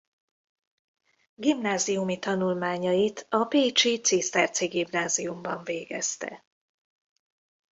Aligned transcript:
Gimnáziumi 1.35 2.19
tanulmányait 2.19 3.25
a 3.29 3.43
pécsi 3.45 3.99
ciszterci 4.01 4.65
gimnáziumban 4.65 5.63
végezte. 5.63 6.45